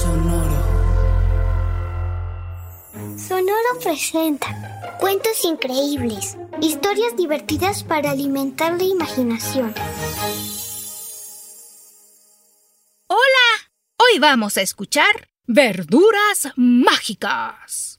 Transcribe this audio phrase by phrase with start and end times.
[0.00, 0.56] Sonoro.
[3.18, 9.74] Sonoro presenta cuentos increíbles, historias divertidas para alimentar la imaginación.
[13.08, 13.46] Hola,
[13.98, 17.98] hoy vamos a escuchar Verduras Mágicas.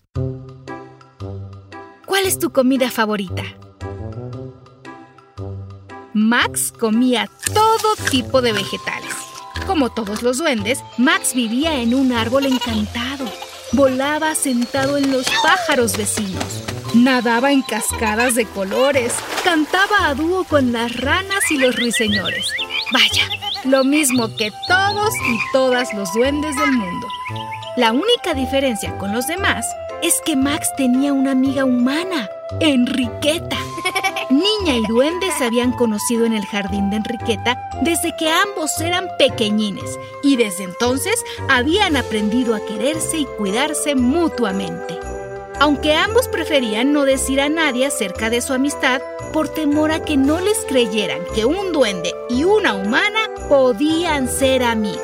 [2.08, 3.44] ¿Cuál es tu comida favorita?
[6.16, 9.20] Max comía todo tipo de vegetales.
[9.71, 13.23] Como todos los duendes, Max vivía en un árbol encantado.
[13.72, 16.44] Volaba sentado en los pájaros vecinos.
[16.94, 19.13] Nadaba en cascadas de colores.
[19.45, 22.52] Cantaba a dúo con las ranas y los ruiseñores.
[22.91, 23.30] Vaya,
[23.63, 27.08] lo mismo que todos y todas los duendes del mundo.
[27.78, 29.66] La única diferencia con los demás
[30.03, 33.58] es que Max tenía una amiga humana, Enriqueta.
[34.32, 39.08] Niña y duende se habían conocido en el jardín de Enriqueta desde que ambos eran
[39.18, 45.00] pequeñines y desde entonces habían aprendido a quererse y cuidarse mutuamente.
[45.59, 50.18] Aunque ambos preferían no decir a nadie acerca de su amistad por temor a que
[50.18, 55.02] no les creyeran que un duende y una humana podían ser amigos.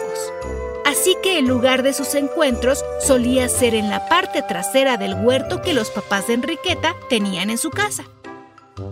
[0.86, 5.62] Así que el lugar de sus encuentros solía ser en la parte trasera del huerto
[5.62, 8.06] que los papás de Enriqueta tenían en su casa.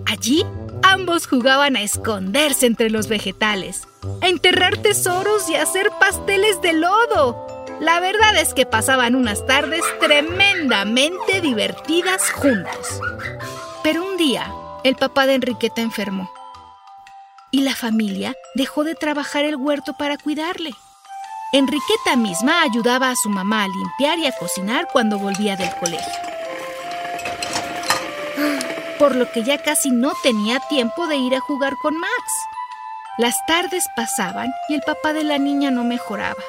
[0.05, 0.45] Allí,
[0.83, 3.87] ambos jugaban a esconderse entre los vegetales,
[4.21, 7.65] a enterrar tesoros y a hacer pasteles de lodo.
[7.79, 12.99] La verdad es que pasaban unas tardes tremendamente divertidas juntos.
[13.83, 14.51] Pero un día,
[14.83, 16.31] el papá de Enriqueta enfermó.
[17.51, 20.71] Y la familia dejó de trabajar el huerto para cuidarle.
[21.53, 26.24] Enriqueta misma ayudaba a su mamá a limpiar y a cocinar cuando volvía del colegio
[29.05, 32.23] por lo que ya casi no tenía tiempo de ir a jugar con Max.
[33.19, 36.41] Las tardes pasaban y el papá de la niña no mejoraba.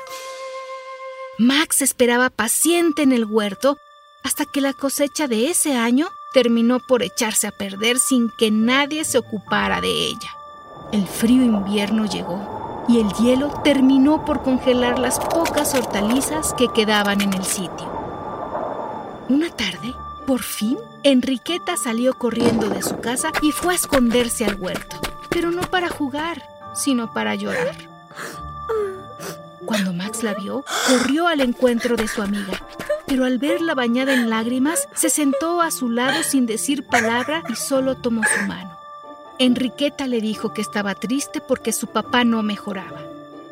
[1.37, 3.77] Max esperaba paciente en el huerto
[4.25, 9.05] hasta que la cosecha de ese año terminó por echarse a perder sin que nadie
[9.05, 10.31] se ocupara de ella.
[10.93, 17.21] El frío invierno llegó y el hielo terminó por congelar las pocas hortalizas que quedaban
[17.21, 17.93] en el sitio.
[19.29, 19.95] Una tarde,
[20.27, 25.01] por fin, Enriqueta salió corriendo de su casa y fue a esconderse al huerto,
[25.31, 26.43] pero no para jugar,
[26.75, 27.77] sino para llorar.
[29.65, 32.61] Cuando Max la vio, corrió al encuentro de su amiga,
[33.07, 37.55] pero al verla bañada en lágrimas, se sentó a su lado sin decir palabra y
[37.55, 38.77] solo tomó su mano.
[39.39, 43.01] Enriqueta le dijo que estaba triste porque su papá no mejoraba.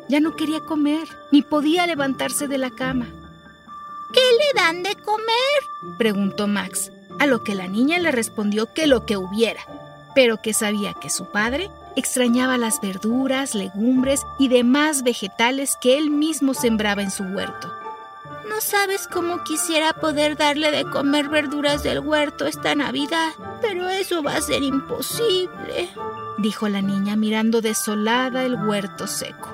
[0.09, 3.07] Ya no quería comer, ni podía levantarse de la cama.
[4.15, 5.97] ¿Qué le dan de comer?
[5.97, 6.89] preguntó Max,
[7.19, 9.59] a lo que la niña le respondió que lo que hubiera,
[10.15, 16.11] pero que sabía que su padre extrañaba las verduras, legumbres y demás vegetales que él
[16.11, 17.69] mismo sembraba en su huerto.
[18.47, 24.23] No sabes cómo quisiera poder darle de comer verduras del huerto esta Navidad, pero eso
[24.23, 25.89] va a ser imposible,
[26.37, 29.53] dijo la niña mirando desolada el huerto seco.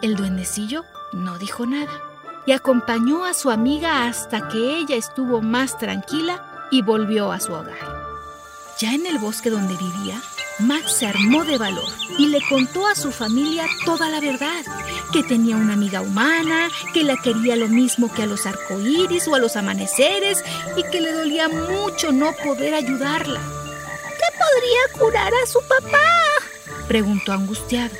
[0.00, 2.09] El duendecillo no dijo nada
[2.46, 7.52] y acompañó a su amiga hasta que ella estuvo más tranquila y volvió a su
[7.52, 7.78] hogar.
[8.78, 10.20] Ya en el bosque donde vivía,
[10.60, 14.62] Max se armó de valor y le contó a su familia toda la verdad,
[15.12, 19.34] que tenía una amiga humana, que la quería lo mismo que a los arcoíris o
[19.34, 20.44] a los amaneceres
[20.76, 23.40] y que le dolía mucho no poder ayudarla.
[23.40, 25.98] ¿Qué podría curar a su papá?
[26.88, 27.94] preguntó angustiado.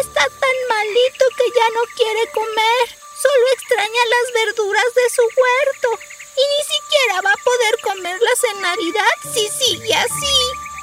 [0.00, 5.88] Está tan malito que ya no quiere comer, solo extraña las verduras de su huerto
[6.36, 10.36] y ni siquiera va a poder comerlas en Navidad si sigue así,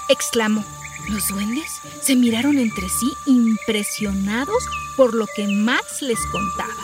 [0.10, 0.63] exclamó.
[1.10, 4.63] Los duendes se miraron entre sí impresionados
[4.98, 6.75] por lo que Max les contaba.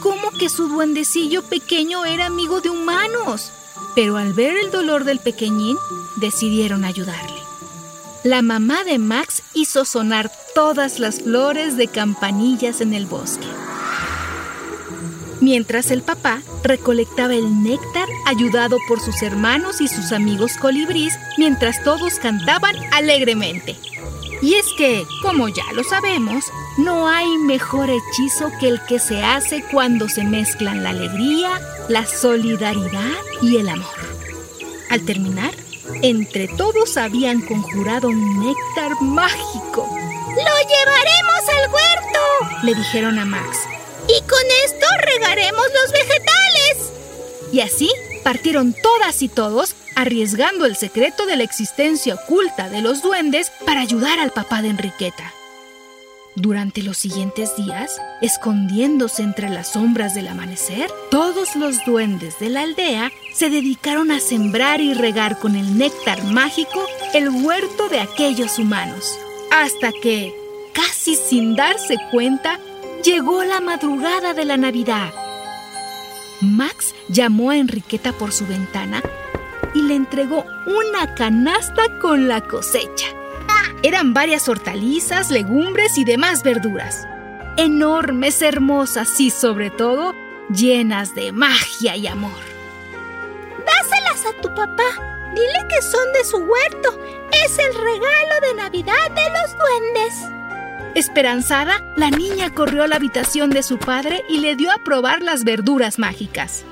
[0.00, 3.50] ¿Cómo que su duendecillo pequeño era amigo de humanos?
[3.94, 5.78] Pero al ver el dolor del pequeñín,
[6.16, 7.40] decidieron ayudarle.
[8.24, 13.46] La mamá de Max hizo sonar todas las flores de campanillas en el bosque
[15.46, 21.84] mientras el papá recolectaba el néctar ayudado por sus hermanos y sus amigos colibrís mientras
[21.84, 23.76] todos cantaban alegremente.
[24.42, 26.46] Y es que, como ya lo sabemos,
[26.78, 32.04] no hay mejor hechizo que el que se hace cuando se mezclan la alegría, la
[32.06, 33.86] solidaridad y el amor.
[34.90, 35.52] Al terminar,
[36.02, 39.88] entre todos habían conjurado un néctar mágico.
[39.94, 42.64] ¡Lo llevaremos al huerto!
[42.64, 43.75] Le dijeron a Max.
[44.08, 46.92] Y con esto regaremos los vegetales.
[47.52, 47.90] Y así
[48.22, 53.80] partieron todas y todos arriesgando el secreto de la existencia oculta de los duendes para
[53.80, 55.32] ayudar al papá de Enriqueta.
[56.38, 62.60] Durante los siguientes días, escondiéndose entre las sombras del amanecer, todos los duendes de la
[62.60, 68.58] aldea se dedicaron a sembrar y regar con el néctar mágico el huerto de aquellos
[68.58, 69.18] humanos,
[69.50, 70.34] hasta que,
[70.74, 72.60] casi sin darse cuenta,
[73.02, 75.12] llegó la madrugada de la Navidad.
[76.40, 79.02] Max llamó a Enriqueta por su ventana
[79.74, 83.06] y le entregó una canasta con la cosecha.
[83.82, 87.06] Eran varias hortalizas, legumbres y demás verduras.
[87.56, 90.14] Enormes, hermosas y sobre todo
[90.50, 92.32] llenas de magia y amor.
[93.64, 94.84] Dáselas a tu papá.
[95.34, 96.98] Dile que son de su huerto.
[97.44, 100.35] Es el regalo de Navidad de los duendes.
[100.96, 105.20] Esperanzada, la niña corrió a la habitación de su padre y le dio a probar
[105.20, 106.64] las verduras mágicas.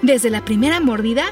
[0.00, 1.26] Desde la primera mordida,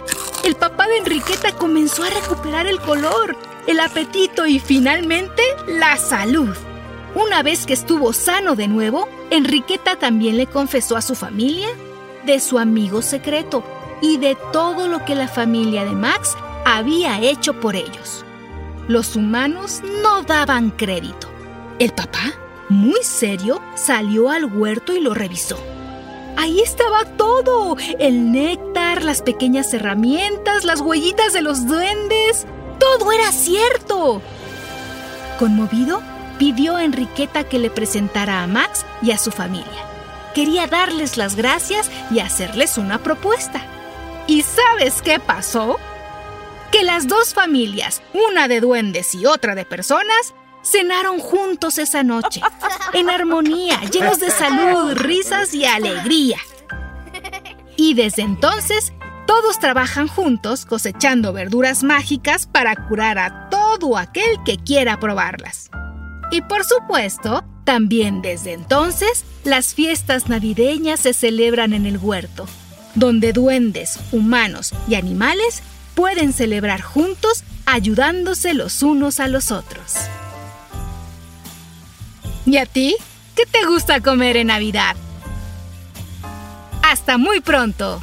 [0.45, 3.35] el papá de Enriqueta comenzó a recuperar el color,
[3.67, 6.55] el apetito y finalmente la salud.
[7.15, 11.69] Una vez que estuvo sano de nuevo, Enriqueta también le confesó a su familia
[12.27, 13.65] de su amigo secreto
[14.03, 16.37] y de todo lo que la familia de Max
[16.67, 18.23] había hecho por ellos.
[18.87, 21.34] Los humanos no daban crédito.
[21.79, 22.33] El papá,
[22.69, 25.59] muy serio, salió al huerto y lo revisó.
[26.37, 27.77] Ahí estaba todo.
[27.99, 32.47] El néctar, las pequeñas herramientas, las huellitas de los duendes.
[32.79, 34.23] Todo era cierto.
[35.39, 36.01] Conmovido,
[36.39, 39.67] pidió a Enriqueta que le presentara a Max y a su familia.
[40.35, 43.63] Quería darles las gracias y hacerles una propuesta.
[44.27, 45.79] ¿Y sabes qué pasó?
[46.71, 52.41] Que las dos familias, una de duendes y otra de personas, cenaron juntos esa noche,
[52.93, 56.39] en armonía, llenos de salud, risas y alegría.
[57.77, 58.93] Y desde entonces,
[59.27, 65.71] todos trabajan juntos cosechando verduras mágicas para curar a todo aquel que quiera probarlas.
[66.31, 72.47] Y por supuesto, también desde entonces, las fiestas navideñas se celebran en el huerto,
[72.95, 75.63] donde duendes, humanos y animales
[75.95, 79.95] pueden celebrar juntos ayudándose los unos a los otros.
[82.47, 82.97] ¿Y a ti?
[83.35, 84.97] ¿Qué te gusta comer en Navidad?
[86.83, 88.03] Hasta muy pronto.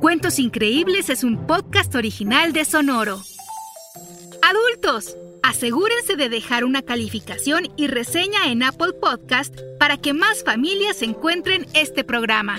[0.00, 3.22] Cuentos Increíbles es un podcast original de Sonoro.
[4.42, 11.00] Adultos, asegúrense de dejar una calificación y reseña en Apple Podcast para que más familias
[11.02, 12.58] encuentren este programa.